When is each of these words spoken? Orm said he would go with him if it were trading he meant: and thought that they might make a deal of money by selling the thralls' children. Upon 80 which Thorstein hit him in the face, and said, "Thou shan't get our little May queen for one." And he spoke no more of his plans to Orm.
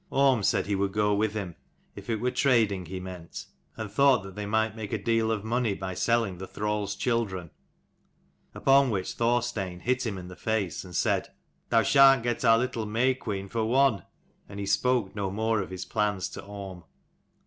Orm 0.09 0.41
said 0.41 0.65
he 0.65 0.73
would 0.73 0.93
go 0.93 1.13
with 1.13 1.33
him 1.35 1.55
if 1.95 2.09
it 2.09 2.15
were 2.19 2.31
trading 2.31 2.87
he 2.87 2.99
meant: 2.99 3.45
and 3.77 3.91
thought 3.91 4.23
that 4.23 4.33
they 4.33 4.47
might 4.47 4.75
make 4.75 4.91
a 4.91 4.97
deal 4.97 5.31
of 5.31 5.43
money 5.43 5.75
by 5.75 5.93
selling 5.93 6.39
the 6.39 6.47
thralls' 6.47 6.95
children. 6.95 7.51
Upon 8.55 8.85
80 8.85 8.91
which 8.93 9.13
Thorstein 9.13 9.79
hit 9.81 10.03
him 10.07 10.17
in 10.17 10.27
the 10.27 10.35
face, 10.35 10.83
and 10.83 10.95
said, 10.95 11.27
"Thou 11.69 11.83
shan't 11.83 12.23
get 12.23 12.43
our 12.43 12.57
little 12.57 12.87
May 12.87 13.13
queen 13.13 13.47
for 13.47 13.63
one." 13.65 14.01
And 14.49 14.59
he 14.59 14.65
spoke 14.65 15.15
no 15.15 15.29
more 15.29 15.61
of 15.61 15.69
his 15.69 15.85
plans 15.85 16.29
to 16.29 16.43
Orm. 16.43 16.83